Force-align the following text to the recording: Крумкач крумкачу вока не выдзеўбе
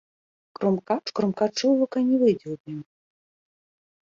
Крумкач 0.59 1.05
крумкачу 1.19 1.67
вока 1.81 1.99
не 2.09 2.17
выдзеўбе 2.25 2.77